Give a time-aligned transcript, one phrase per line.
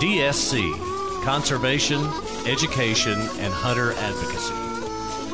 [0.00, 0.72] DSC
[1.22, 2.02] Conservation,
[2.46, 4.54] Education, and Hunter Advocacy.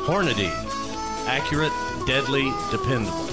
[0.02, 0.50] Hornady
[1.28, 1.72] Accurate,
[2.04, 3.26] Deadly, Dependable.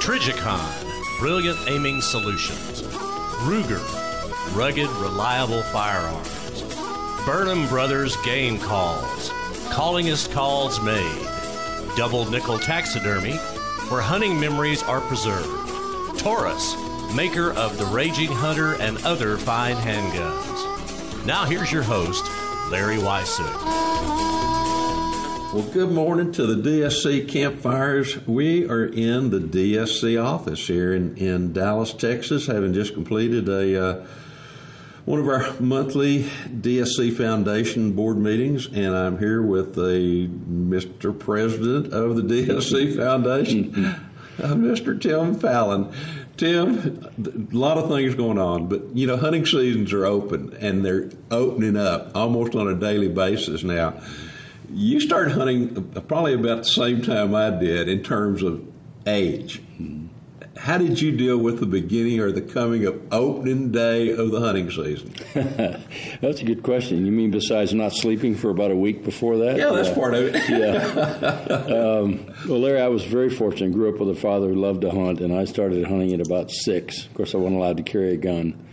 [0.00, 2.82] Trijicon, Brilliant Aiming Solutions.
[3.46, 3.80] Ruger
[4.54, 6.62] Rugged, Reliable Firearms.
[7.24, 9.30] Burnham Brothers Game Calls.
[9.70, 11.26] Callingest calls made.
[11.96, 13.36] Double Nickel Taxidermy,
[13.88, 16.18] where hunting memories are preserved.
[16.18, 16.76] Taurus,
[17.14, 20.55] maker of the Raging Hunter and other fine handguns.
[21.26, 22.24] Now here's your host,
[22.70, 23.52] Larry Weishuhn.
[25.52, 28.24] Well, good morning to the DSC campfires.
[28.28, 33.84] We are in the DSC office here in, in Dallas, Texas, having just completed a
[33.84, 34.06] uh,
[35.04, 41.18] one of our monthly DSC Foundation board meetings, and I'm here with the Mr.
[41.18, 43.96] President of the DSC Foundation,
[44.38, 45.00] Mr.
[45.00, 45.92] Tim Fallon.
[46.36, 50.84] Tim, a lot of things going on, but you know, hunting seasons are open and
[50.84, 53.98] they're opening up almost on a daily basis now.
[54.70, 58.62] You started hunting probably about the same time I did in terms of
[59.06, 59.62] age
[60.56, 64.40] how did you deal with the beginning or the coming of opening day of the
[64.40, 65.12] hunting season?
[66.20, 67.04] that's a good question.
[67.04, 69.58] You mean besides not sleeping for about a week before that?
[69.58, 70.48] Yeah, that's uh, part of it.
[70.48, 71.62] yeah.
[71.86, 73.72] Um, well, Larry, I was very fortunate.
[73.72, 76.50] Grew up with a father who loved to hunt, and I started hunting at about
[76.50, 77.06] six.
[77.06, 78.66] Of course, I wasn't allowed to carry a gun,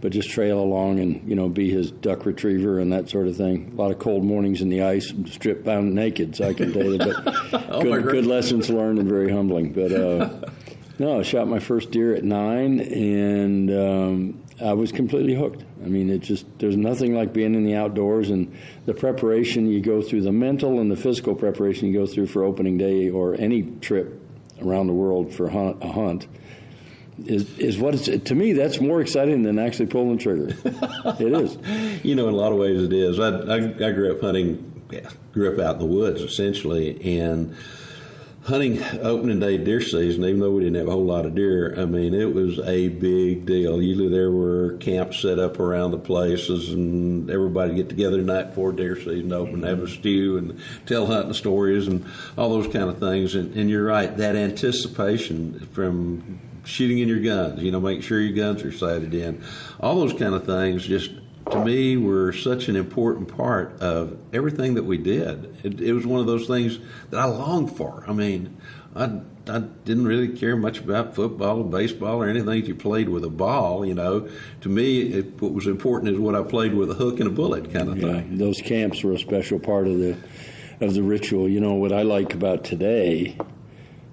[0.00, 3.36] but just trail along and you know be his duck retriever and that sort of
[3.36, 3.72] thing.
[3.72, 6.84] A lot of cold mornings in the ice, stripped down naked, so I can tell
[6.84, 6.98] you.
[6.98, 9.72] But oh good, good, lessons learned and very humbling.
[9.72, 9.92] But.
[9.92, 10.50] Uh,
[10.98, 15.62] no, I shot my first deer at nine, and um, I was completely hooked.
[15.84, 19.80] I mean, it just there's nothing like being in the outdoors and the preparation you
[19.80, 23.34] go through, the mental and the physical preparation you go through for opening day or
[23.34, 24.22] any trip
[24.62, 26.26] around the world for hunt, a hunt.
[27.24, 30.48] Is, is what it's to me that's more exciting than actually pulling the trigger.
[31.18, 32.04] it is.
[32.04, 33.18] You know, in a lot of ways, it is.
[33.18, 37.56] I, I, I grew up hunting, yeah, grew up out in the woods essentially, and
[38.46, 41.74] hunting opening day deer season, even though we didn't have a whole lot of deer,
[41.76, 43.82] I mean, it was a big deal.
[43.82, 48.50] Usually there were camps set up around the places, and everybody get together the night
[48.50, 52.04] before deer season open, have a stew, and tell hunting stories, and
[52.38, 53.34] all those kind of things.
[53.34, 58.20] And, and you're right, that anticipation from shooting in your guns, you know, make sure
[58.20, 59.42] your guns are sighted in,
[59.80, 61.10] all those kind of things just
[61.50, 65.56] to me were such an important part of everything that we did.
[65.62, 66.78] It, it, was one of those things
[67.10, 68.04] that I longed for.
[68.06, 68.56] I mean,
[68.94, 73.08] I, I didn't really care much about football or baseball or anything that you played
[73.08, 73.86] with a ball.
[73.86, 74.28] You know,
[74.62, 77.32] to me, it, what was important is what I played with a hook and a
[77.32, 78.38] bullet kind of yeah, thing.
[78.38, 80.16] Those camps were a special part of the
[80.80, 81.48] of the ritual.
[81.48, 83.36] You know what I like about today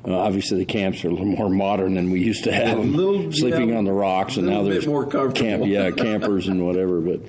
[0.06, 2.94] uh, obviously, the camps are a little more modern than we used to have them,
[2.94, 7.00] little, sleeping on the rocks, and now there's more camp, yeah, campers and whatever.
[7.02, 7.22] But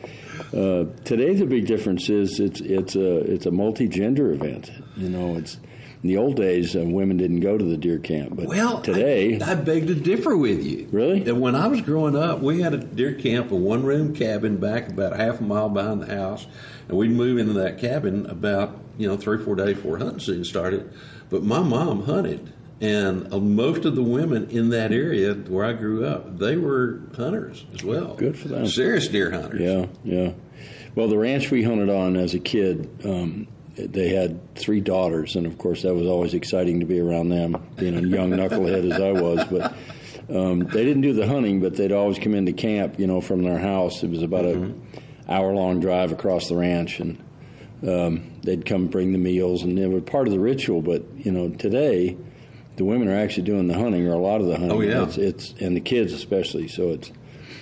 [0.53, 4.71] Uh, today, the big difference is it's it's a it's a multi gender event.
[4.97, 5.55] You know, it's
[6.03, 9.41] in the old days, uh, women didn't go to the deer camp, but Well, today,
[9.41, 10.87] I, I beg to differ with you.
[10.93, 11.23] Really?
[11.29, 14.59] And when I was growing up, we had a deer camp, a one room cabin
[14.59, 16.47] back about half a mile behind the house,
[16.89, 20.19] and we'd move into that cabin about you know three or four days before hunting
[20.21, 20.93] season started.
[21.31, 25.73] But my mom hunted, and uh, most of the women in that area where I
[25.73, 28.15] grew up, they were hunters as well.
[28.15, 28.67] Good for them.
[28.67, 29.61] Serious deer hunters.
[29.61, 30.33] yeah, yeah.
[30.95, 35.47] Well, the ranch we hunted on as a kid, um, they had three daughters, and
[35.47, 39.01] of course that was always exciting to be around them, being a young knucklehead as
[39.01, 39.45] I was.
[39.45, 39.75] But
[40.35, 43.43] um, they didn't do the hunting, but they'd always come into camp, you know, from
[43.43, 44.03] their house.
[44.03, 44.81] It was about an
[45.29, 47.19] hour long drive across the ranch, and
[47.87, 50.81] um, they'd come bring the meals, and it was part of the ritual.
[50.81, 52.17] But you know, today
[52.77, 54.73] the women are actually doing the hunting, or a lot of the hunting.
[54.73, 55.05] Oh, yeah.
[55.05, 56.69] it's, it's and the kids especially.
[56.69, 57.11] So it's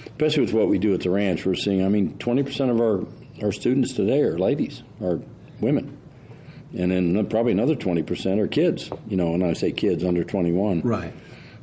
[0.06, 1.44] especially with what we do at the ranch.
[1.44, 1.85] We're seeing.
[1.85, 3.05] I mean, twenty percent of our
[3.43, 5.20] our students today are ladies, are
[5.61, 5.99] women,
[6.76, 8.91] and then probably another twenty percent are kids.
[9.09, 10.81] You know, and I say kids under twenty one.
[10.82, 11.12] Right.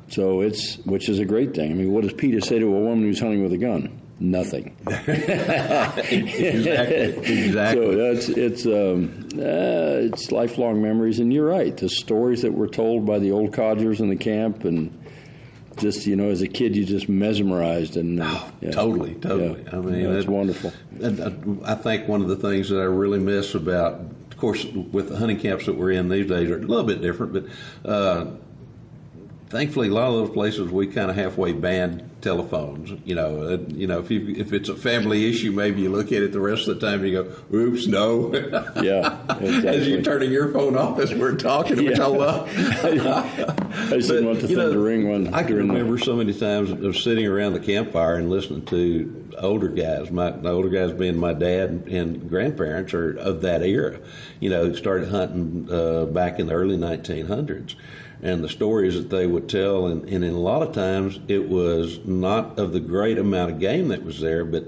[0.10, 1.72] So it's which is a great thing.
[1.72, 3.99] I mean, what does Peter say to a woman who's hunting with a gun?
[4.22, 4.76] Nothing.
[4.88, 6.18] exactly.
[7.46, 7.86] Exactly.
[7.86, 11.76] So that's it's um, uh, it's lifelong memories, and you're right.
[11.76, 14.92] The stories that were told by the old codgers in the camp, and
[15.78, 18.72] just you know, as a kid, you just mesmerized, and uh, yeah.
[18.72, 19.62] Totally, totally.
[19.64, 19.70] Yeah.
[19.72, 20.74] I mean, Yeah, it's it- wonderful.
[21.02, 24.02] And I I think one of the things that I really miss about,
[24.32, 27.02] of course, with the hunting camps that we're in these days are a little bit
[27.02, 27.46] different, but
[27.90, 28.26] uh,
[29.50, 32.92] thankfully, a lot of those places we kind of halfway banned telephones.
[33.06, 36.08] You know, uh, you know, if you, if it's a family issue, maybe you look
[36.12, 38.34] at it the rest of the time and you go, "Oops, no."
[38.82, 42.50] Yeah, As you're turning your phone off as we're talking, which I love.
[42.58, 45.98] I just didn't want the you know, to ring when I can during the- remember
[45.98, 50.12] so many times of sitting around the campfire and listening to older guys.
[50.12, 54.00] My the older guys being my dad and, and grandparents are of that era.
[54.40, 57.76] You know, started hunting uh, back in the early 1900s.
[58.22, 61.48] And the stories that they would tell, and, and in a lot of times it
[61.48, 64.66] was not of the great amount of game that was there, but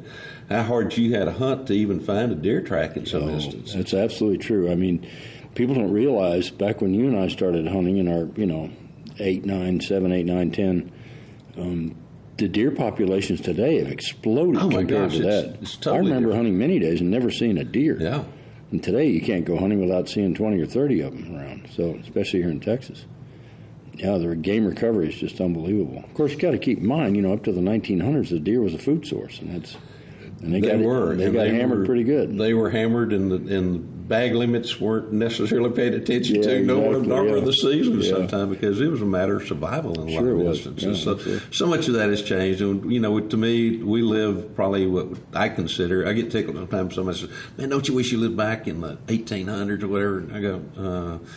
[0.49, 3.29] how hard you had to hunt to even find a deer track in some Oh,
[3.29, 3.73] instances.
[3.75, 4.71] That's absolutely true.
[4.71, 5.05] I mean,
[5.55, 8.69] people don't realize back when you and I started hunting in our, you know,
[9.19, 10.89] eight, nine, seven, eight, nine, ten,
[11.57, 11.95] um,
[12.37, 15.61] the deer populations today have exploded Oh, compared gosh, to it's- that.
[15.61, 16.35] it's totally I remember different.
[16.47, 17.97] hunting many days and never seeing a deer.
[17.99, 18.23] Yeah.
[18.71, 21.95] And today you can't go hunting without seeing 20 or 30 of them around, so
[22.01, 23.05] especially here in Texas.
[23.95, 25.97] Yeah, the game recovery is just unbelievable.
[25.99, 28.39] Of course, you got to keep in mind, you know, up to the 1900s, the
[28.39, 29.75] deer was a food source, and that's
[30.41, 31.15] and they, They got were.
[31.15, 32.35] they and got hammered were- pretty good.
[32.37, 36.63] They were hammered, and the, and the bag limits weren't necessarily paid attention Yeah, to,
[36.63, 37.43] nor, exactly, nor yeah.
[37.45, 38.15] the seasons Yeah.
[38.15, 40.97] sometimes, because it was a matter of survival in a Sure lot of instances.
[40.97, 41.47] Yeah, so, absolutely.
[41.51, 45.09] so much of that has changed, and you know, to me, we live probably what
[45.33, 46.07] I consider.
[46.07, 46.95] I get tickled sometimes.
[46.95, 50.33] Somebody says, "Man, don't you wish you lived back in the 1800s or whatever?" And
[50.35, 50.61] I go.
[50.75, 51.27] Uh,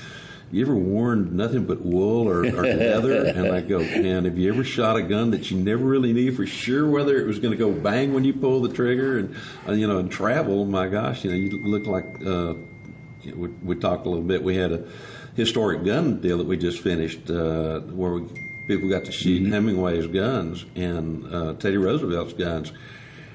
[0.51, 3.25] you ever worn nothing but wool or, or leather?
[3.35, 6.33] And I go, man, have you ever shot a gun that you never really knew
[6.33, 9.35] for sure whether it was going to go bang when you pull the trigger and
[9.69, 10.65] uh, you know and travel?
[10.65, 12.55] My gosh, you know, you look like uh,
[13.25, 14.43] we, we talked a little bit.
[14.43, 14.89] We had a
[15.35, 18.29] historic gun deal that we just finished uh, where we,
[18.67, 22.73] people got to shoot Hemingway's guns and uh, Teddy Roosevelt's guns.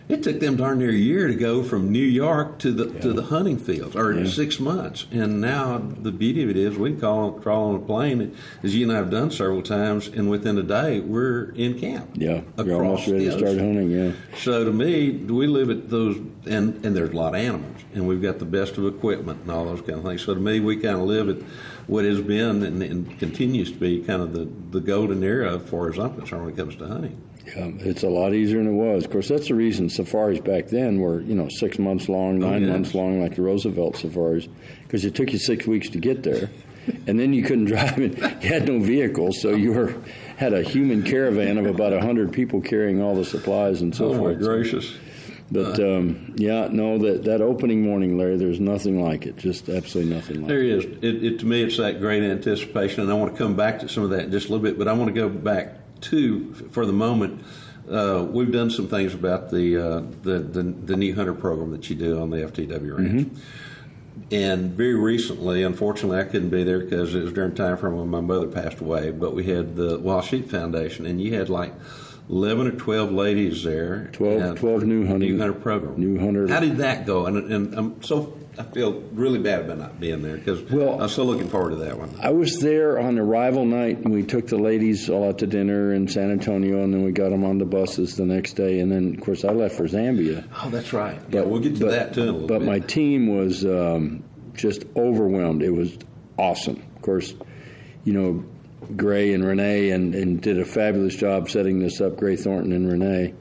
[0.10, 3.14] It took them darn near a year to go from New York to the to
[3.14, 5.06] the hunting fields, or six months.
[5.12, 8.76] And now the beauty of it is we can call, crawl on a plane, as
[8.76, 12.10] you and I have done several times, and within a day we're in camp.
[12.16, 13.92] Yeah, you're almost ready to start hunting.
[13.92, 16.18] Yeah, So to me, we live at those,
[16.48, 19.52] and and there's a lot of animals, and we've got the best of equipment and
[19.52, 20.24] all those kind of things.
[20.24, 21.38] So to me, we kind of live at
[21.86, 25.70] what has been and, and continues to be kind of the, the golden era, as
[25.70, 27.22] far as I'm concerned, when it comes to hunting.
[27.46, 29.06] Yeah, it's a lot easier than it was.
[29.06, 32.62] Of course, that's the reason safaris back then were you know six months long, nine
[32.64, 32.72] yes.
[32.72, 34.48] months long, like the Roosevelt safaris,
[34.84, 36.50] because it took you six weeks to get there,
[37.08, 38.18] and then you couldn't drive it.
[38.44, 39.96] you had no vehicle, so you were
[40.38, 44.14] had a human caravan of about hundred people carrying all the supplies and so Oh
[44.14, 44.40] my forth.
[44.40, 44.94] gracious!
[45.52, 49.36] But um, yeah, no, that that opening morning, Larry, there's nothing like it.
[49.38, 50.70] Just absolutely nothing like There it.
[50.70, 50.86] is.
[51.02, 53.90] It, it to me, it's that great anticipation, and I want to come back to
[53.90, 54.78] some of that in just a little bit.
[54.78, 57.44] But I want to go back to, for the moment,
[57.90, 61.90] uh, we've done some things about the, uh, the the the new hunter program that
[61.90, 63.28] you do on the FTW ranch.
[64.32, 68.10] And very recently, unfortunately, I couldn't be there because it was during time frame when
[68.10, 69.12] my mother passed away.
[69.12, 71.74] But we had the Wild Sheep Foundation, and you had like
[72.30, 74.10] eleven or twelve ladies there.
[74.14, 75.96] 12 12 new hunting- new hunter program.
[76.00, 77.26] new hunter- How did that go?
[77.26, 81.08] And, and I'm so I feel really bad about not being there because Well- I'm
[81.08, 82.10] so looking forward to that one.
[82.22, 85.94] I was there on arrival night, and we took the ladies all out to dinner
[85.94, 88.82] in San Antonio, and then we got them on the buses the next day.
[88.82, 90.44] And then, of course, I left for Zambia.
[90.62, 91.18] Oh, that's right.
[91.32, 92.68] yeah, we'll get to but, that too in a little But bit.
[92.68, 94.24] my team was um,
[94.56, 95.64] just overwhelmed.
[95.64, 95.98] It was
[96.38, 96.84] awesome.
[96.98, 97.34] Of course,
[98.04, 98.44] you know,
[98.98, 102.18] Gray and Renee and, and did a fabulous job setting this up.
[102.18, 103.34] Gray Thornton and Renee,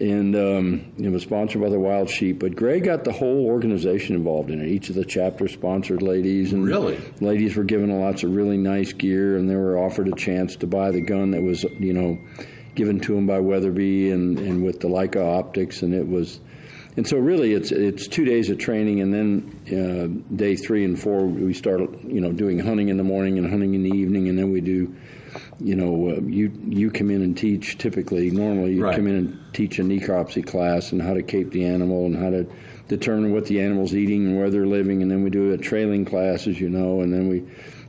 [0.00, 2.38] and um, it was sponsored by the Wild Sheep.
[2.38, 4.68] But Gray got the whole organization involved in it.
[4.68, 6.98] Each of the chapters sponsored ladies, and Really?
[7.20, 10.66] ladies were given lots of really nice gear, and they were offered a chance to
[10.66, 12.18] buy the gun that was, you know,
[12.74, 16.40] given to them by Weatherby and, and with the Leica optics, and it was.
[16.98, 19.60] And so, really, it's it's two days of training, and then
[20.30, 23.46] uh, day three and four we start, you know, doing hunting in the morning and
[23.50, 24.94] hunting in the evening, and then we do,
[25.60, 27.78] you know, uh, you you come in and teach.
[27.78, 28.96] Typically, normally you Right.
[28.96, 32.30] come in and teach a necropsy class and how to cape the animal and how
[32.30, 32.46] to
[32.88, 36.04] determine what the animal's eating and where they're living, and then we do a trailing
[36.04, 37.42] class, as you know, and then we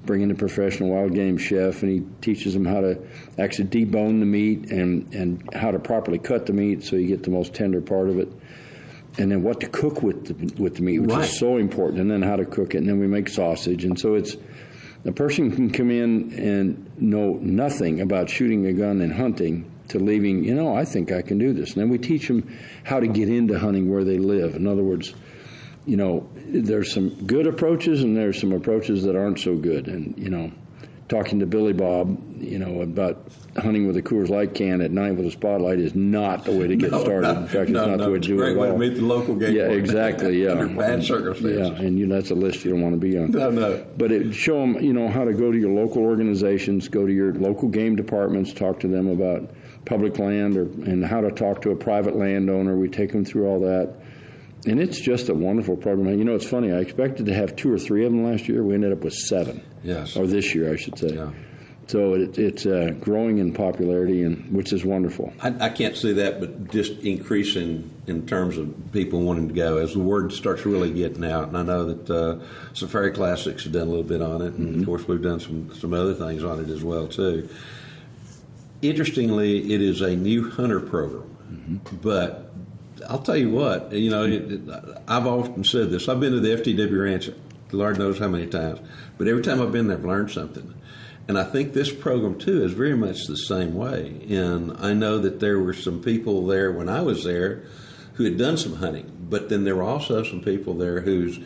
[0.05, 2.97] bring in a professional wild game chef, and he teaches them how to
[3.37, 7.23] actually debone the meat and and how to properly cut the meat so you get
[7.23, 8.29] the most tender part of it
[9.19, 11.23] and then what to cook with the, with the meat, which Right.
[11.23, 13.99] is so important, and then how to cook it, and then we make sausage, and
[13.99, 14.37] so it's
[15.07, 19.99] a person can come in and know nothing about shooting a gun and hunting to
[19.99, 20.43] leaving.
[20.43, 22.47] You know, I think I can do this, and then we teach them
[22.83, 24.55] how to get into hunting where they live.
[24.55, 25.15] In other words,
[25.85, 30.17] you know, there's some good approaches and there's some approaches that aren't so good, and
[30.17, 30.51] you know.
[31.09, 35.15] Talking to Billy Bob, you know, about hunting with a Coors Light can at night
[35.15, 37.21] with a spotlight is not the way to get No, started.
[37.33, 38.77] no, In fact, it's not no, the way to do it great at way to
[38.77, 40.43] meet the local game Yeah, exactly.
[40.43, 41.69] Yeah, Under bad circumstances.
[41.79, 43.31] Yeah, and you, that's a list you don't want to be on.
[43.31, 43.85] No, no.
[43.97, 47.13] But it show them, you know, how to go to your local organizations, go to
[47.13, 49.49] your local game departments, talk to them about
[49.85, 52.75] public land or and how to talk to a private landowner.
[52.75, 53.95] We take them through all that.
[54.65, 56.17] And it's just a wonderful program.
[56.19, 56.73] You know, it's funny.
[56.73, 58.63] I expected to have two or three of them last year.
[58.63, 59.63] We ended up with seven.
[59.87, 60.17] Yes.
[60.17, 61.13] Or this year, I should say.
[61.15, 61.31] Yeah.
[61.87, 65.31] So it, it's uh, growing in popularity, and which is wonderful.
[65.41, 69.77] I, I can't see that, but just increasing in terms of people wanting to go
[69.77, 71.47] as the word starts really getting out.
[71.47, 74.81] And I know that uh, Safari Classics have done a little bit on it, and
[74.81, 77.47] of course we've done some some other things on it as well too.
[78.81, 82.51] Interestingly, it is a new hunter program, but
[83.09, 84.61] I'll tell you what, you know, it, it,
[85.07, 86.09] I've often said this.
[86.09, 87.29] I've been to the FTW ranch,
[87.71, 88.79] Lord knows how many times,
[89.17, 90.73] but every time I've been there, I've learned something.
[91.27, 94.21] And I think this program too is very much the same way.
[94.29, 97.63] And I know that there were some people there when I was there
[98.13, 101.39] who had done some hunting, but then there were also some people there whose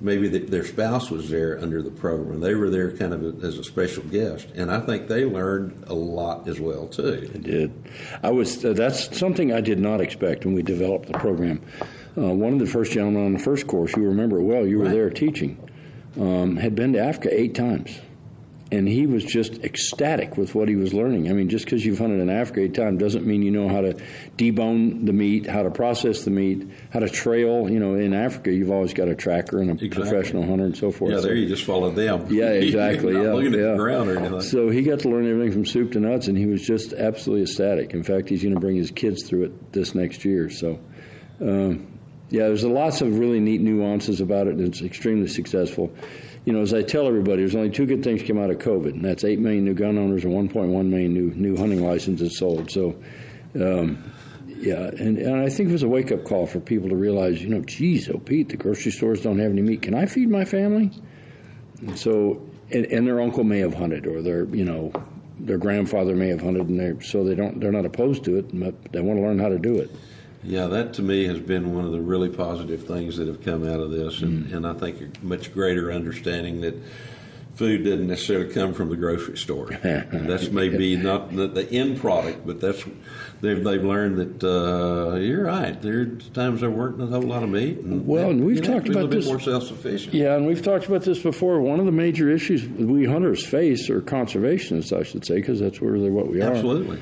[0.00, 3.42] maybe the, their spouse was there under the program, and they were there kind of
[3.44, 4.46] as a special guest.
[4.54, 7.30] And I think they learned a lot as well too.
[7.34, 7.90] I did.
[8.22, 8.64] I was.
[8.64, 11.60] Uh, that's something I did not expect when we developed the program.
[12.16, 14.66] Uh, one of the first gentlemen on the first course, you remember it well.
[14.66, 14.92] You were Right.
[14.94, 15.56] there teaching.
[16.20, 17.90] Um, had been to Africa eight times,
[18.70, 21.28] and he was just ecstatic with what he was learning.
[21.28, 23.80] I mean, just because you've hunted in Africa eight times doesn't mean you know how
[23.80, 23.96] to
[24.38, 27.68] debone the meat, how to process the meat, how to trail.
[27.68, 30.02] You know, in Africa, you've always got a tracker and a Exactly.
[30.02, 31.12] professional hunter and so forth.
[31.14, 32.26] Yeah, there you just follow them.
[32.30, 33.14] yeah, exactly.
[33.14, 33.70] Yeah, looking yeah.
[33.70, 34.40] at the ground or anything.
[34.42, 37.42] So he got to learn everything from soup to nuts, and he was just absolutely
[37.42, 37.92] ecstatic.
[37.92, 40.48] In fact, he's going to bring his kids through it this next year.
[40.48, 40.78] So,
[41.40, 41.88] um,
[42.30, 45.94] yeah, there's lots of really neat nuances about it, and it's extremely successful.
[46.44, 48.90] You know, as I tell everybody, there's only two good things came out of COVID,
[48.90, 52.70] and that's 8 million new gun owners and 1.1 million new new hunting licenses sold.
[52.70, 52.96] So,
[53.54, 54.12] um,
[54.46, 57.42] yeah, and, and I think it was a wake up call for people to realize,
[57.42, 59.82] you know, geez, oh Pete, the grocery stores don't have any meat.
[59.82, 60.90] Can I feed my family?
[61.80, 64.92] And so, and, and their uncle may have hunted, or their, you know,
[65.38, 68.58] their grandfather may have hunted, and they so they don't, they're not opposed to it,
[68.58, 69.90] but they want to learn how to do it.
[70.44, 73.66] Yeah, that to me has been one of the really positive things that have come
[73.66, 76.74] out of this, and, and I think a much greater understanding that
[77.54, 79.70] food doesn't necessarily come from the grocery store.
[79.82, 82.84] and that's maybe not the, the end product, but that's
[83.40, 85.80] they've they've learned that uh, you're right.
[85.80, 87.78] There's times there weren't a whole lot of meat.
[87.78, 90.14] And Well, and we've talked about this- bit more self sufficient.
[90.14, 91.60] Yeah, and we've talked about this before.
[91.60, 95.80] One of the major issues we hunters face, or conservationists, I should say, because that's
[95.80, 96.52] really what we are.
[96.52, 96.98] Absolutely.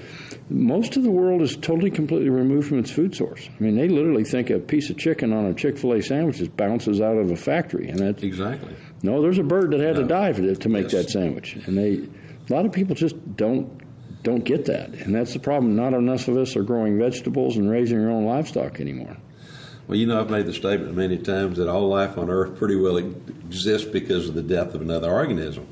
[0.51, 3.49] Most of the world is totally, completely removed from its food source.
[3.59, 6.39] I mean, they literally think a piece of chicken on a Chick Fil A sandwich
[6.39, 8.75] just bounces out of a factory, and that's Exactly.
[9.03, 10.09] No, there's a bird that had to No.
[10.09, 10.93] die for, to make Yes.
[10.93, 12.01] that sandwich, and they
[12.51, 13.69] a lot of people just don't
[14.25, 15.75] don't get that, and that's the problem.
[15.75, 19.17] Not enough of us are growing vegetables and raising our own livestock anymore.
[19.89, 22.77] Well, you know, I've made the statement many times that all life on Earth pretty
[22.77, 25.67] well exists because of the death of another organism,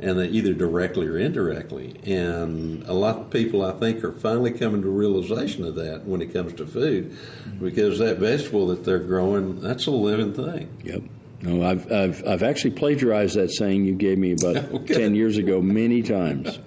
[0.00, 1.94] and either directly or indirectly.
[2.04, 6.20] And a lot of people, I think, are finally coming to realization of that when
[6.20, 7.16] it comes to food,
[7.60, 10.68] because that vegetable that they're growing, that's a living thing.
[10.84, 11.02] Yep,
[11.42, 14.94] No, I've, I've, I've actually plagiarized that saying you gave me about Okay.
[14.94, 16.58] 10 years ago many times.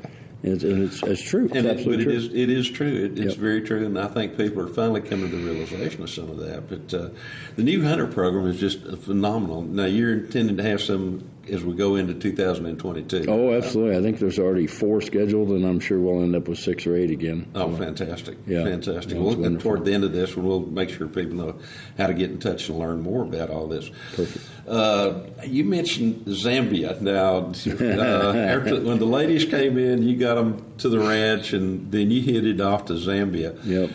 [0.43, 1.45] It's, and it's, it's true.
[1.45, 2.11] It's And it, but true.
[2.11, 2.87] is it is true.
[2.87, 3.37] It, it's Yep.
[3.37, 6.37] very true, and I think people are finally coming to the realization of some of
[6.37, 6.69] that.
[6.69, 7.09] But uh,
[7.55, 9.63] the new hunter program is just phenomenal.
[9.63, 13.25] Now you're intending to have some as we go into 2022.
[13.27, 13.97] Oh, absolutely.
[13.97, 16.95] I think there's already four scheduled, and I'm sure we'll end up with six or
[16.95, 17.47] eight again.
[17.55, 18.37] Oh, fantastic!
[18.45, 18.63] Yeah.
[18.63, 19.17] fantastic.
[19.17, 21.59] Well, it's toward the end of this, we'll make sure people know
[21.97, 23.89] how to get in touch and learn more about all this.
[24.15, 24.45] Perfect.
[24.67, 26.99] Uh, you mentioned Zambia.
[26.99, 27.37] Now,
[27.67, 32.11] uh, after, when the ladies came in, you got them to the ranch, and then
[32.11, 33.57] you headed off to Zambia.
[33.65, 33.91] Yep.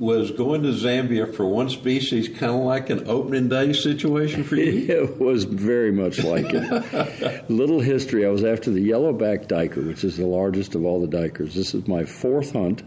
[0.00, 4.56] Was going to Zambia for one species kind of like an opening day situation for
[4.56, 4.88] you?
[4.90, 7.50] It was very much like it.
[7.50, 8.24] Little history.
[8.24, 11.52] I was after the yellowback duiker, which is the largest of all the duikers.
[11.52, 12.82] This is my fourth hunt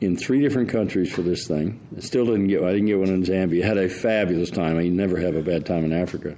[0.00, 1.78] in three different countries for this thing.
[1.96, 2.64] I still didn't get.
[2.64, 3.62] I didn't get one in Zambia.
[3.62, 4.78] Had a fabulous time.
[4.78, 6.36] I never have a bad time in Africa.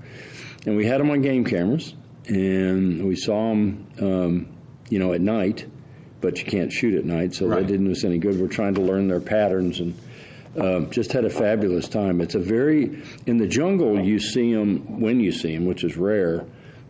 [0.66, 1.94] And we had them on game cameras,
[2.26, 4.48] and we saw them, um,
[4.90, 5.66] you know, at night.
[6.22, 7.60] But you can't shoot at night, so Right.
[7.60, 8.40] they didn't do us any good.
[8.40, 9.94] We're trying to learn their patterns and
[10.58, 12.20] um, just had a fabulous time.
[12.22, 14.00] It's a very in the jungle.
[14.00, 16.44] You see them when you see them, which is rare.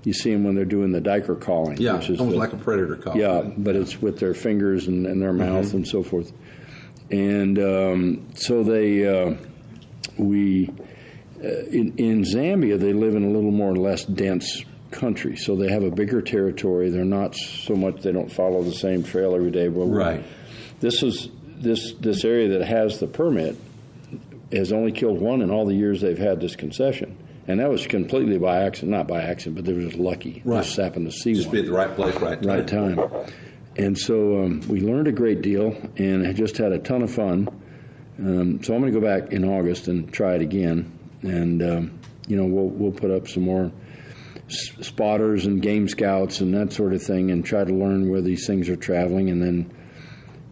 [0.05, 1.77] You see them when they're doing the duiker calling.
[1.79, 3.17] Yeah, which is almost the- like a predator call.
[3.17, 6.33] yeah, but it's with their fingers and, and their mouth and so forth.
[7.11, 9.35] And um, so they, uh,
[10.19, 10.69] we,
[11.43, 15.37] uh, in, in Zambia, they live in a little more or less dense country.
[15.37, 16.91] So they have a bigger territory.
[16.91, 19.69] They're not so much, they don't follow the same trail every day.
[19.69, 20.25] But Right.
[20.81, 23.57] This is, this, this area that has the permit
[24.53, 27.17] has only killed one in all the years they've had this concession.
[27.49, 30.43] And that was completely by accident, not by accident, but they were just lucky.
[30.45, 30.63] Right.
[30.63, 32.49] Just happened to see Just one be at the right place, right time.
[32.49, 33.33] right time.
[33.77, 37.11] And so um, we learned a great deal and I just had a ton of
[37.13, 37.49] fun.
[38.19, 40.97] Um, so I'm going to go back in August and try it again.
[41.23, 43.73] And, um, you know, we'll, we'll put up some more
[44.53, 48.47] spotters and game scouts and that sort of thing and try to learn where these
[48.47, 49.71] things are traveling and then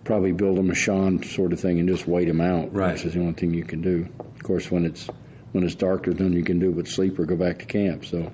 [0.04, 2.94] probably build a machan sort of thing and just wait them out, Right.
[2.94, 4.08] which is the only thing you can do.
[4.18, 5.08] Of course, when it's
[5.52, 8.04] when it's dark, there's nothing you can do but sleep or go back to camp.
[8.04, 8.30] So,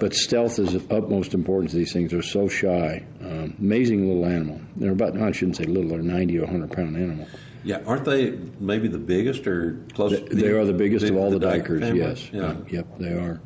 [0.00, 1.72] but stealth is of utmost importance.
[1.72, 3.04] These things are so shy.
[3.22, 4.60] Um, amazing little animal.
[4.76, 5.90] They're about I shouldn't say little.
[5.90, 7.26] They're 90 or 100 pound animal.
[7.64, 10.18] Yeah, aren't they maybe the biggest or close?
[10.30, 11.80] They are the biggest of all the duiker duikers.
[11.80, 11.98] family?
[12.00, 12.30] Yes.
[12.32, 12.54] Yeah.
[12.70, 12.98] Yep.
[12.98, 13.40] They are.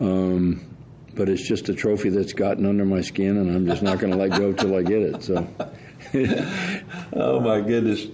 [0.00, 0.65] Um,
[1.16, 4.12] but it's just a trophy that's gotten under my skin, and I'm just not going
[4.12, 5.22] to let go till I get it.
[5.22, 5.48] So.
[7.12, 8.06] Oh my goodness.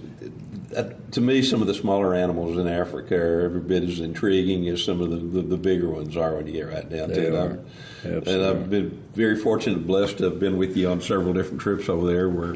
[0.75, 4.67] Uh, to me, some of the smaller animals in Africa are every bit as intriguing
[4.69, 7.13] as some of the, the, the bigger ones are when you get right down to
[7.53, 7.65] it.
[8.27, 11.61] And I've been very fortunate and blessed to have been with you on several different
[11.61, 12.55] trips over there where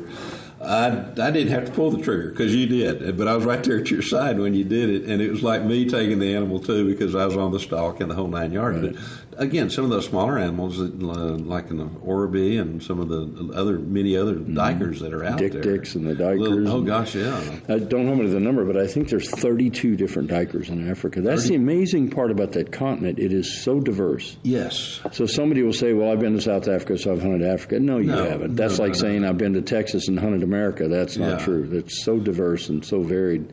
[0.61, 3.63] I, I didn't have to pull the trigger because you did, but I was right
[3.63, 6.33] there at your side when you did it, and it was like me taking the
[6.35, 8.81] animal too because I was on the stalk and the whole nine yards.
[8.81, 8.95] Right.
[9.29, 12.99] But again, some of those smaller animals, that, uh, like in the Oribi and some
[12.99, 16.39] of the other many other duikers that are out Dick there, Dicks and the duikers
[16.39, 17.39] Little- oh gosh, yeah.
[17.69, 21.21] I don't know the number, but I think there's 32 different duikers in Africa.
[21.21, 23.19] That's the amazing part about that continent.
[23.19, 24.37] It is so diverse.
[24.41, 25.01] Yes.
[25.11, 27.99] So somebody will say, "Well, I've been to South Africa, so I've hunted Africa." No,
[27.99, 28.55] you No, haven't.
[28.55, 28.99] That's no, like no.
[28.99, 30.47] saying I've been to Texas and hunted America.
[30.65, 31.45] That's not Yeah.
[31.45, 31.69] true.
[31.73, 33.45] It's so diverse and so varied.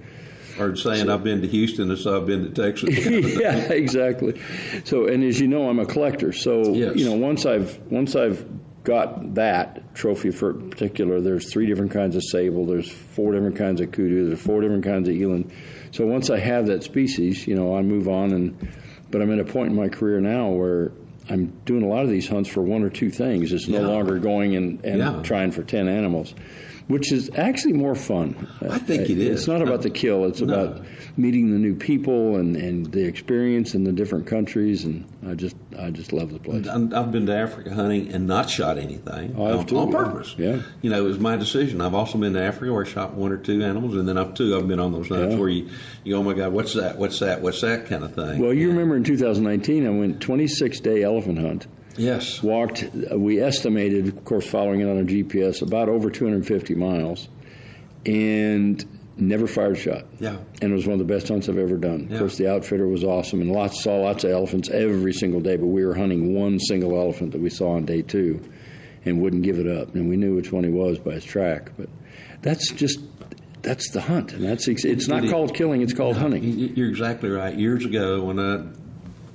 [0.59, 3.05] Or saying I've been to Houston and so I've been to Texas.
[3.41, 4.41] yeah, exactly.
[4.85, 6.33] So, and as you know, I'm a collector.
[6.33, 6.97] So, Yes.
[6.97, 8.45] you know, once I've once I've
[8.85, 12.67] got that trophy for particular, there's three different kinds of sable.
[12.67, 14.29] There's four different kinds of kudu.
[14.29, 15.51] There's four different kinds of eland.
[15.91, 18.33] So once I have that species, you know, I move on.
[18.33, 18.69] And
[19.11, 20.93] but I'm at a point in my career now where
[21.31, 23.53] I'm doing a lot of these hunts for one or two things.
[23.53, 23.87] It's no Yeah.
[23.89, 25.21] longer going and, and Yeah.
[25.25, 26.33] trying for ten animals.
[26.87, 28.47] Which is actually more fun.
[28.61, 29.39] I think it uh, is.
[29.41, 30.27] It's not about the kill.
[30.27, 30.53] It's No.
[30.67, 30.85] about
[31.17, 35.57] meeting the new people and, and the experience in the different countries, and I just
[35.79, 36.69] I just love the place.
[36.69, 40.35] I've been to Africa hunting and not shot anything Oh, on, on purpose.
[40.37, 40.61] Yeah.
[40.83, 41.81] you know, it was my decision.
[41.81, 44.35] I've also been to Africa where I shot one or two animals, and then I've
[44.35, 44.55] two.
[44.55, 45.41] I've been on those hunts Yeah.
[45.41, 45.71] where you,
[46.05, 46.99] you go, oh my god, what's that?
[46.99, 47.41] What's that?
[47.41, 48.41] What's that kind of thing?
[48.41, 51.67] Well, you remember in 2019, I went 26 day elephant hunt.
[51.97, 57.29] Yes, Walked, we estimated, of course, following it on a GPS, about over 250 miles,
[58.07, 58.85] and
[59.17, 60.05] never fired a shot.
[60.19, 60.37] Yeah.
[60.61, 62.07] and it was one of the best hunts I've ever done.
[62.09, 62.15] Yeah.
[62.15, 65.57] Of course, the outfitter was awesome, and lots saw lots of elephants every single day.
[65.57, 68.43] But we were hunting one single elephant that we saw on day two,
[69.05, 69.95] and wouldn't give it up.
[69.95, 71.71] And we knew which one he was by his track.
[71.77, 71.89] But
[72.43, 73.01] that's just
[73.63, 76.43] that's the hunt, and that's it's not called killing; it's called hunting.
[76.45, 77.57] You're exactly right.
[77.57, 78.65] Years ago, when I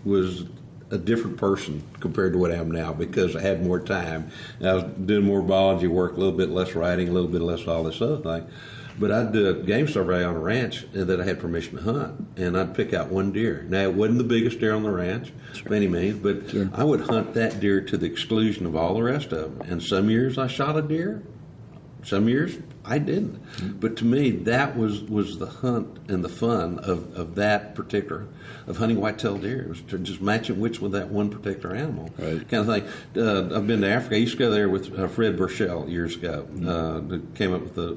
[0.06, 0.44] was
[0.92, 4.74] a different person compared to what I am now, because I had more time, I
[4.74, 7.84] was doing more biology work, a little bit less writing, a little bit less all
[7.84, 8.50] this other thing.
[8.98, 12.28] But I'd do a game survey on a ranch that I had permission to hunt,
[12.36, 13.66] and I'd pick out one deer.
[13.70, 15.32] Now it wasn't the biggest deer on the ranch
[15.68, 16.70] by any means, but Sure.
[16.74, 19.70] I would hunt that deer to the exclusion of all the rest of them.
[19.72, 21.22] And some years I shot a deer,
[22.04, 22.58] some years
[22.90, 23.40] I didn't.
[23.80, 28.26] But to me, that was, was the hunt and the fun of, of that particular
[28.68, 29.62] of hunting whitetail deer.
[29.62, 32.48] It was to just match it which with that one particular animal, Right.
[32.50, 33.24] kind of thing.
[33.24, 34.16] Uh, I've been to Africa.
[34.16, 36.48] I used to go there with uh, Fred Burchell years ago.
[36.66, 37.94] Uh, that came up with the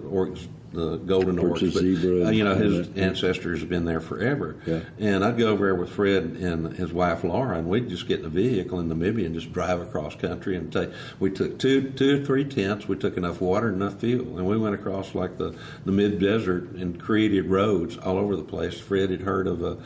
[0.72, 1.60] the golden orcs.
[1.72, 4.56] But, zebra uh, you know, his that, ancestors have been there forever.
[4.66, 4.80] Yeah.
[4.98, 8.20] And I'd go over there with Fred and his wife Laura, and we'd just get
[8.20, 10.90] in a vehicle in Namibia and just drive across country and take.
[11.20, 12.88] We took two, two or three tents.
[12.88, 15.54] We took enough water and enough fuel, and we went across like the
[15.84, 18.78] the mid desert and created roads all over the place.
[18.78, 19.78] Fred had heard of a.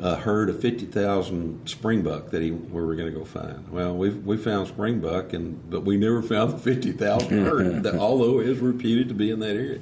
[0.00, 3.68] A herd of fifty thousand springbuck that he we were going to go find.
[3.70, 7.82] Well, we we found springbuck, and but we never found the fifty thousand herd.
[7.84, 9.78] that, although it was reputed to be in that area,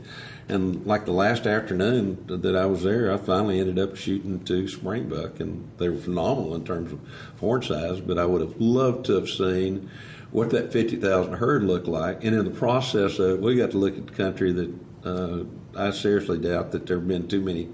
[0.48, 4.64] and like the last afternoon that I was there, I finally ended up shooting two
[4.64, 7.00] springbuck, and they were phenomenal in terms of
[7.40, 8.00] horn size.
[8.00, 9.88] But I would have loved to have seen
[10.30, 13.70] what that fifty thousand herd looked like, and in the process of it, we got
[13.72, 14.74] to look at the country that
[15.04, 15.44] uh,
[15.76, 17.68] I seriously doubt that there have been too many.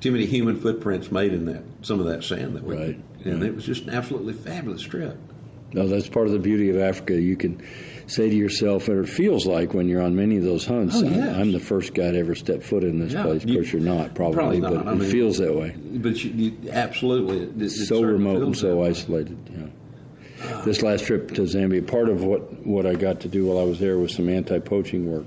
[0.00, 3.40] Too many human footprints made in that some of that sand that we, Right, and
[3.40, 3.48] right.
[3.48, 5.18] it was just an absolutely fabulous trip.
[5.72, 7.20] No, that's part of the beauty of Africa.
[7.20, 7.60] You can
[8.08, 11.04] say to yourself, or it feels like when you're on many of those hunts, Oh,
[11.04, 11.36] I'm- yes.
[11.36, 13.44] I'm the first guy to ever step foot in this Yeah, place.
[13.44, 14.86] Of you- course, you're not, probably, probably but not.
[14.88, 15.74] I it mean- feels that way.
[15.94, 19.36] But you, you, absolutely, it, it so remote and so isolated.
[19.54, 19.66] Yeah.
[20.64, 23.64] This last trip to Zambia, part of what, what I got to do while I
[23.64, 25.26] was there was some anti-poaching work,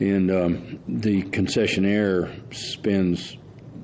[0.00, 3.36] and um, the concessionaire spends.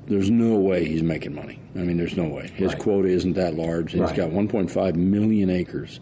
[0.07, 1.59] There's no way he's making money.
[1.75, 2.49] I mean, there's no way.
[2.55, 2.79] His Right.
[2.81, 3.91] quota isn't that large.
[3.91, 4.15] He's Right.
[4.15, 5.99] got 1.5 million acres,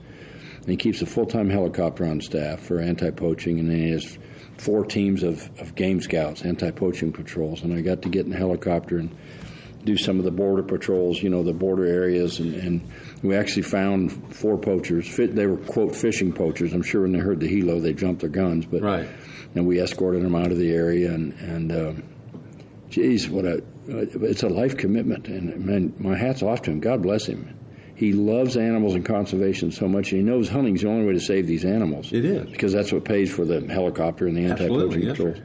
[0.68, 4.18] and he keeps a full-time helicopter on staff for anti-poaching, and then he has
[4.58, 7.64] four teams of, of game scouts, anti-poaching patrols.
[7.64, 9.16] And I got to get in the helicopter and
[9.86, 12.92] do some of the border patrols, you know, the border areas, and, and
[13.24, 15.16] we actually found four poachers.
[15.16, 16.74] They were quote fishing poachers.
[16.74, 19.08] I'm sure when they heard the helo, they jumped their guns, but Right.
[19.56, 22.04] and we escorted them out of the area, and and um,
[22.90, 26.82] geez, what a it's a life commitment, and man, my hat's off to him.
[26.82, 27.57] God bless him.
[27.98, 31.20] He loves animals and conservation so much, and he knows hunting's the only way to
[31.20, 32.14] save these animals.
[32.14, 32.48] It is.
[32.48, 35.40] because that's what pays for the helicopter and the anti-poaching yes, patrols.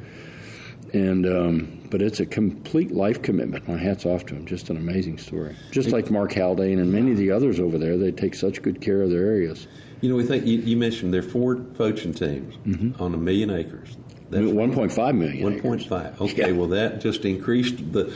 [0.93, 3.67] And um, but it's a complete life commitment.
[3.67, 4.45] My hat's off to him.
[4.45, 5.57] Just an amazing story.
[5.71, 8.83] Just like Mark Haldane and many of the others over there, they take such good
[8.83, 9.67] care of their areas.
[10.03, 12.55] You know, we think you, you mentioned there are four poaching teams
[13.01, 13.97] on a million acres.
[14.33, 15.45] That's 1.5 million.
[15.45, 16.21] One point five.
[16.21, 16.53] Okay, Yeah.
[16.53, 18.12] well that just increased the.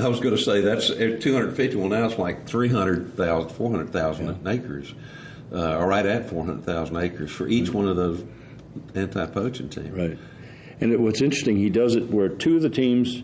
[0.00, 1.76] I was going to say that's two hundred fifty.
[1.76, 4.94] Well, now it's like 300,000, 400,000 acres,
[5.52, 8.24] uh, or right at four hundred thousand acres for each one of those
[8.94, 9.90] anti-poaching teams.
[9.90, 10.18] Right.
[10.80, 13.22] And it, what's interesting, he does it where two of the teams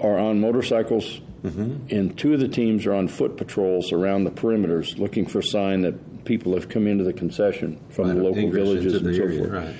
[0.00, 4.98] are on motorcycles, and two of the teams are on foot patrols around the perimeters,
[4.98, 8.94] looking for sign that people have come into the concession from Right, the local villages
[8.94, 9.50] and so area, forth.
[9.52, 9.74] right.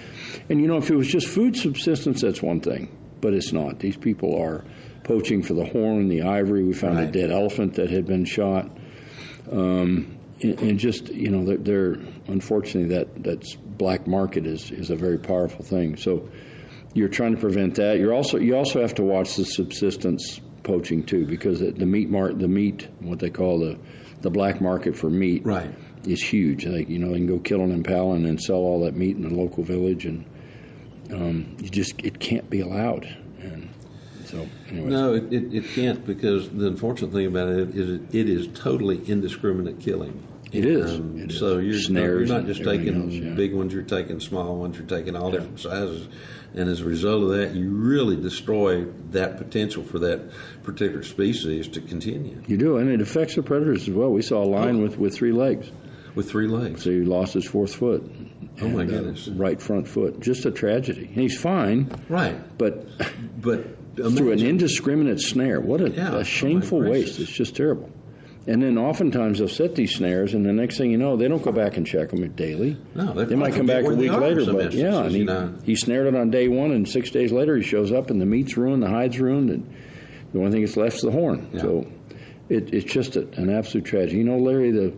[0.48, 3.78] And you know, if it was just food subsistence, that's one thing, but it's not.
[3.78, 4.64] These people are
[5.04, 6.62] poaching for the horn, the ivory.
[6.64, 8.70] We found a dead elephant that had been shot.
[9.50, 11.92] Um, and, and just you know, they're, they're
[12.28, 15.96] unfortunately that that's black market is is a very powerful thing.
[15.96, 16.28] So
[16.94, 17.98] you're trying to prevent that.
[17.98, 22.32] You're also you also have to watch the subsistence poaching too, because the meat mar-
[22.32, 23.78] the meat what they call the
[24.20, 25.70] the black market for meat Right.
[26.06, 26.66] Is huge.
[26.66, 29.16] Like you know, they can go kill an impala and then sell all that meat
[29.16, 30.24] in the local village, and
[31.12, 33.04] um, you just it can't be allowed.
[33.40, 33.68] And
[34.26, 38.14] so, anyways, No, it, it, it can't because the unfortunate thing about it is it,
[38.14, 40.26] it is totally indiscriminate killing.
[40.52, 40.98] It is.
[40.98, 41.38] Um, It is.
[41.38, 43.30] so you're, you're not just taking else, yeah.
[43.30, 46.08] big ones, you're taking small ones, you're taking all different sizes.
[46.54, 50.30] And as a result of that, you really destroy that potential for that
[50.62, 54.10] particular species to continue you do, and it affects the predators as well.
[54.10, 55.70] We saw a lion with, with three legs,
[56.14, 56.82] with three legs.
[56.84, 58.02] so he lost his fourth foot.
[58.60, 59.28] Oh, my uh, goodness.
[59.28, 61.06] right front foot, just a tragedy.
[61.06, 62.36] And he's fine, Right.
[62.58, 62.86] but
[63.40, 63.64] But
[63.96, 65.60] through an indiscriminate snare.
[65.60, 67.18] What a, Yeah, oh a shameful gracious.
[67.18, 67.20] waste.
[67.20, 67.90] It's just terrible.
[68.46, 71.42] And then oftentimes they'll set these snares, and the next thing you know, they don't
[71.42, 72.76] go back and check them daily.
[72.94, 74.44] No, they they might come back a week later.
[74.52, 75.54] But yeah, and he, you know.
[75.64, 78.26] he snared it on day one, and six days later he shows up, and the
[78.26, 79.72] meat's ruined, the hide's ruined, and
[80.32, 81.50] the only thing that's left is the horn.
[81.52, 81.60] Yeah.
[81.60, 81.86] So
[82.48, 84.18] it, it's just a, an absolute tragedy.
[84.18, 84.92] You know, Larry, the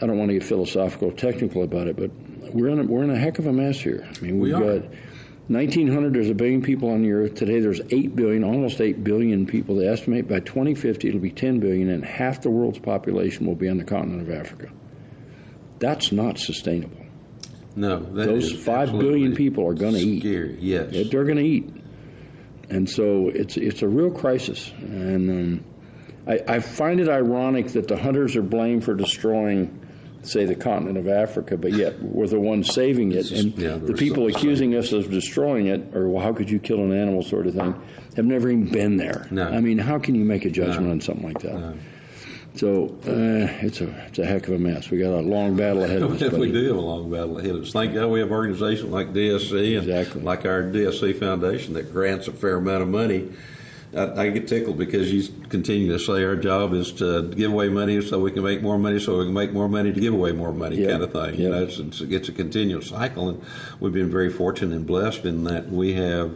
[0.00, 2.10] I don't want to get philosophical, technical about it, but
[2.54, 4.06] we're in a, we're in a heck of a mess here.
[4.06, 4.80] I mean, We we've are.
[4.80, 4.90] got
[5.48, 6.12] 1900.
[6.12, 7.60] There's a billion people on the earth today.
[7.60, 9.76] There's 8 billion, almost 8 billion people.
[9.76, 13.68] They estimate by 2050 it'll be 10 billion, and half the world's population will be
[13.68, 14.70] on the continent of Africa.
[15.78, 17.04] That's not sustainable.
[17.76, 18.90] no, Those five
[19.34, 20.22] people are gonna eat.
[20.60, 20.90] Yes.
[21.10, 21.70] They're going to eat.
[22.70, 24.72] and so it's it's a real crisis.
[24.80, 25.64] And um,
[26.26, 29.85] I, I find it ironic that the hunters are blamed for destroying
[30.26, 33.30] say the continent of Africa, but yet we're the ones saving it.
[33.30, 36.78] And yeah, the people accusing us of destroying it, or well, how could you kill
[36.80, 37.74] an animal, sort of thing,
[38.16, 39.26] have never even been there.
[39.30, 39.48] No.
[39.48, 41.76] I mean, how can you make a judgment on something like that?
[42.54, 44.90] So uh, it's a it's a heck of a mess.
[44.90, 46.32] We got a long battle ahead of us.
[46.32, 47.72] we do have a long battle ahead of us.
[47.72, 52.32] Thank God we have organizations like DSC and like our DSC Foundation that grants a
[52.32, 53.28] fair amount of money.
[53.94, 57.68] I, I get tickled because you continue to say our job is to give away
[57.68, 60.14] money so we can make more money, so we can make more money to give
[60.14, 60.90] away more money, Yeah.
[60.92, 61.34] kind of thing.
[61.40, 63.42] You know, it's, it's, it's a continual cycle, and
[63.80, 66.34] we've been very fortunate and blessed in that we have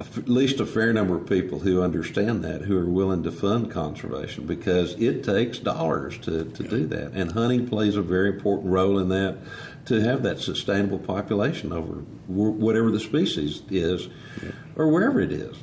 [0.00, 3.70] at least a fair number of people who understand that, who are willing to fund
[3.70, 7.12] conservation because it takes dollars to, to do that.
[7.12, 9.38] And hunting plays a very important role in that
[9.86, 14.08] to have that sustainable population over whatever the species is
[14.76, 15.56] or wherever it is.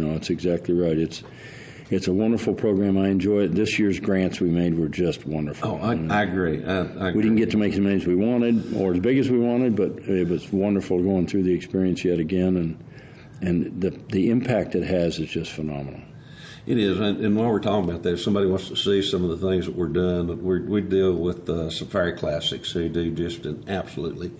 [0.00, 0.96] No, that's exactly right.
[0.96, 1.22] It's
[1.90, 2.96] it's a wonderful program.
[2.96, 3.54] I enjoy it.
[3.54, 5.70] This year's grants we made were just wonderful.
[5.70, 6.64] Oh, I, I agree.
[6.64, 9.18] I, I we didn't get to make as many as we wanted or as big
[9.18, 12.84] as we wanted, but it was wonderful going through the experience yet again, and
[13.42, 16.00] and the the impact it has is just phenomenal.
[16.66, 19.24] It is, and, and while we're talking about that, if somebody wants to see some
[19.24, 23.10] of the things that we're doing, we're, we deal with uh, Safari Classics, who do
[23.10, 24.30] just an absolutely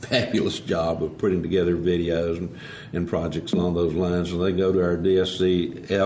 [0.00, 2.58] fabulous job of putting together videos and,
[2.92, 4.32] and projects along those lines.
[4.32, 5.98] And they go to our dscf.org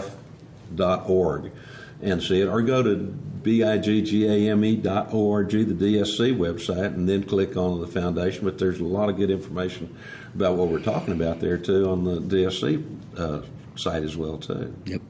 [2.02, 7.22] and see it, or go to biggame E dot org, the DSC website, and then
[7.24, 8.44] click on the foundation.
[8.44, 9.96] But there's a lot of good information
[10.34, 12.84] about what we're talking about there too on the DSC
[13.18, 13.42] uh,
[13.76, 14.74] site as well too.
[14.86, 15.02] Yep.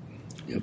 [0.49, 0.63] Yep.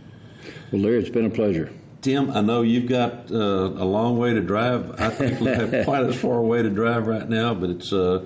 [0.72, 1.72] Well, Larry, it's been a pleasure.
[2.08, 4.98] Tim, I know you've got uh, a long way to drive.
[4.98, 7.92] I think we have quite as far a way to drive right now, but it's
[7.92, 8.26] uh,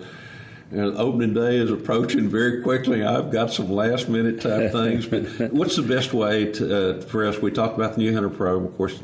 [0.72, 3.04] opening day is approaching very quickly.
[3.04, 7.26] I've got some last minute type things, but what's the best way to, uh, for
[7.26, 7.40] us?
[7.40, 9.00] We talked about the new hunter program, of course.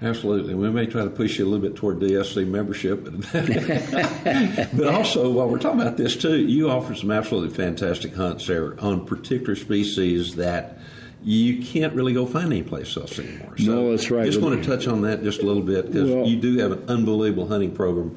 [0.00, 0.54] Absolutely.
[0.54, 3.04] We may try to push you a little bit toward DSC membership.
[3.04, 8.46] But, but also, while we're talking about this, too, you offer some absolutely fantastic hunts
[8.46, 10.78] there on particular species that
[11.24, 13.56] you can't really go find anyplace else anymore.
[13.58, 14.24] So No, that's right.
[14.24, 16.72] Just want to touch on that just a little bit because Well- you do have
[16.72, 18.16] an unbelievable hunting program,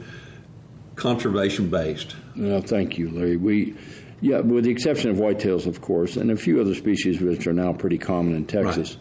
[0.96, 2.16] conservation based.
[2.38, 3.38] Well, thank you, Larry.
[3.38, 3.74] We,
[4.22, 7.54] yeah, with the exception of whitetails, of course, and a few other species which are
[7.54, 8.98] now pretty common in Texas.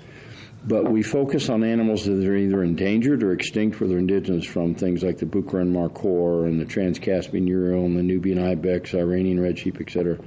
[0.67, 4.75] But we focus on animals that are either endangered or extinct where they're indigenous from,
[4.75, 9.59] things like the Bucharan markhor and the Trans-Caspian urial and the Nubian ibex, Iranian red
[9.59, 10.19] sheep, etc.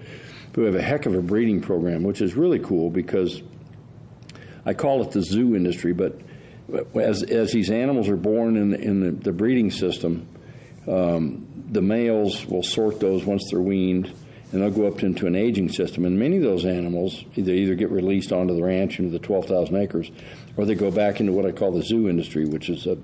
[0.51, 3.43] But we have a heck of a breeding program, which is really cool because
[4.65, 6.19] I call it the zoo industry, but
[6.95, 10.27] as, as these animals are born in, the, in the, the breeding system,
[10.87, 14.11] um, the males will sort those once they're weaned,
[14.51, 16.05] and they'll go up into an aging system.
[16.05, 19.75] And many of those animals either either get released onto the ranch into the 12,000
[19.75, 20.11] acres,
[20.55, 22.97] or they go back into what I call the zoo industry, which is a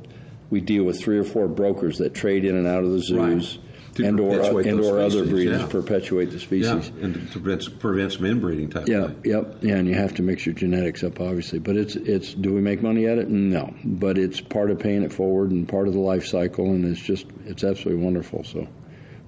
[0.50, 3.58] we deal with three or four brokers that trade in and out of the zoos,
[3.58, 3.68] Right.
[3.95, 5.67] To and or and or other breeders yeah.
[5.67, 6.91] perpetuate the species.
[6.95, 9.21] Yeah, and to prevent, prevent some inbreeding type Yeah, thing.
[9.25, 11.60] yep, yeah, and you have to mix your genetics up, obviously.
[11.60, 12.34] But it's it's.
[12.34, 13.30] Do we make money at it?
[13.30, 16.86] No, but it's part of paying it forward and part of the life cycle, and
[16.86, 18.43] it's just it's absolutely wonderful.
[18.43, 18.67] So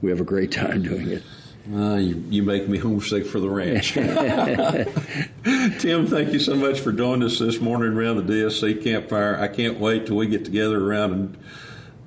[0.02, 1.24] we have a great time doing it.
[1.72, 3.94] Uh, you, you make me homesick for the ranch.
[5.80, 9.38] Tim, thank you so much for joining us this morning around the DSC campfire.
[9.40, 11.38] I can't wait till we get together around and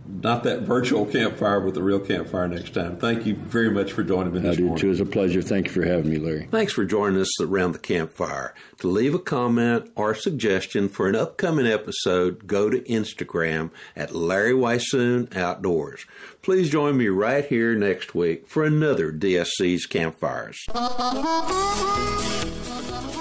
[0.07, 2.97] not that virtual campfire, but the real campfire next time.
[2.99, 4.81] Thank you very much for joining me I this do morning.
[4.81, 4.91] too.
[4.91, 5.41] It's a pleasure.
[5.41, 6.47] Thank you for having me, Larry.
[6.51, 8.55] Thanks for joining us around the campfire.
[8.81, 14.53] To leave a comment or suggestion for an upcoming episode, go to Instagram at Larry
[14.53, 16.05] Weishuhn Outdoors.
[16.43, 20.59] Please join me right here next week for another DSC's Campfires.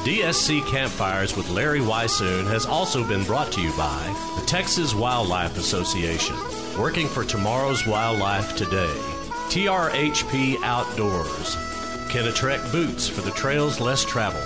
[0.04, 5.58] DSC Campfires with Larry Weishuhn has also been brought to you by the Texas Wildlife
[5.58, 6.36] Association,
[6.78, 8.94] working for tomorrow's wildlife today.
[9.50, 11.56] TRHP Outdoors,
[12.10, 14.44] Kenetrek Boots for the trails less traveled.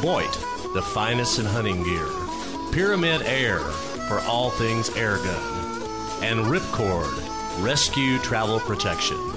[0.00, 0.32] Boyd,
[0.74, 2.08] the finest in hunting gear.
[2.72, 3.58] Pyramid Air
[4.08, 5.82] for all things air gun,
[6.22, 9.35] and Ripcord Rescue Travel Protection.